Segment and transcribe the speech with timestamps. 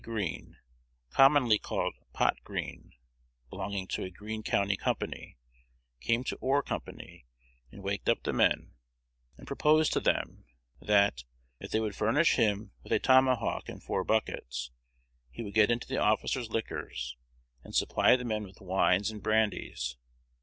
[0.03, 0.57] Green,
[1.11, 2.93] commonly called 'Pot Green,'
[3.51, 5.37] belonging to a Green county company,
[5.99, 7.27] came to oar company,
[7.71, 8.73] and waked up the men,
[9.37, 10.45] and proposed to them,
[10.81, 11.23] that,
[11.59, 14.71] if they would furnish him with a tomahawk and four buckets,
[15.29, 17.15] he would get into the officers' liquors,
[17.63, 19.97] and supply the men with wines and brandies.